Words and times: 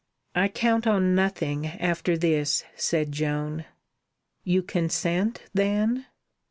"I 0.33 0.47
count 0.47 0.87
on 0.87 1.13
nothing 1.13 1.67
after 1.67 2.17
this," 2.17 2.63
said 2.75 3.11
Joan. 3.11 3.65
"You 4.43 4.63
consent, 4.63 5.43
then?" 5.53 6.07